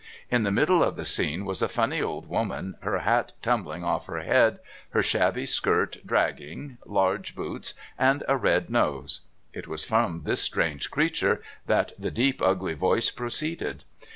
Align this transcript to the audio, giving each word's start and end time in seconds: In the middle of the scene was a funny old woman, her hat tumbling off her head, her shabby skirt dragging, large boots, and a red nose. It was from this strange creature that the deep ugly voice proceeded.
In 0.31 0.41
the 0.41 0.51
middle 0.51 0.81
of 0.83 0.95
the 0.95 1.05
scene 1.05 1.45
was 1.45 1.61
a 1.61 1.69
funny 1.69 2.01
old 2.01 2.25
woman, 2.27 2.73
her 2.79 2.97
hat 3.01 3.33
tumbling 3.43 3.83
off 3.83 4.07
her 4.07 4.21
head, 4.21 4.57
her 4.97 5.03
shabby 5.03 5.45
skirt 5.45 5.97
dragging, 6.03 6.79
large 6.87 7.35
boots, 7.35 7.75
and 7.99 8.23
a 8.27 8.35
red 8.35 8.71
nose. 8.71 9.21
It 9.53 9.67
was 9.67 9.85
from 9.85 10.23
this 10.23 10.41
strange 10.41 10.89
creature 10.89 11.39
that 11.67 11.93
the 11.99 12.09
deep 12.09 12.41
ugly 12.41 12.73
voice 12.73 13.11
proceeded. 13.11 13.83